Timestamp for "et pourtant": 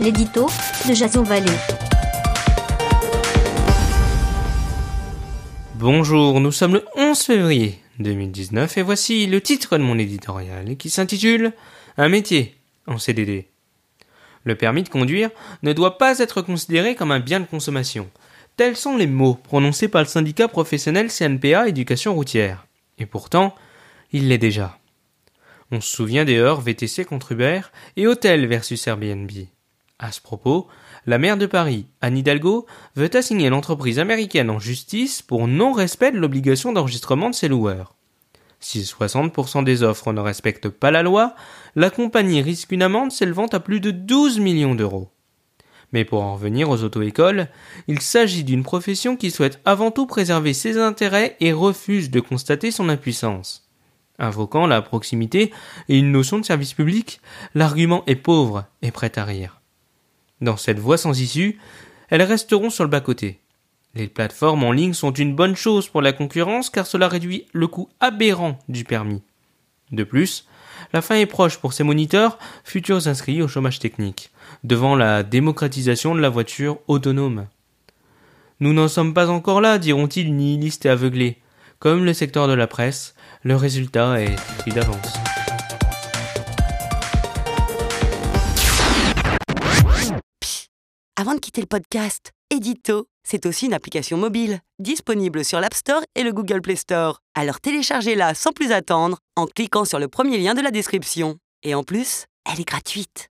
22.98-23.54